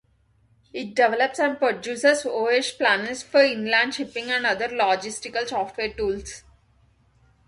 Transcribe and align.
It 0.73 0.95
develops 0.95 1.37
and 1.39 1.59
produces 1.59 2.23
voyage 2.23 2.75
planners 2.79 3.21
for 3.21 3.43
inland 3.43 3.93
shipping 3.93 4.31
and 4.31 4.47
other 4.47 4.67
logistical 4.67 5.47
software 5.47 5.93
tools. 5.93 6.43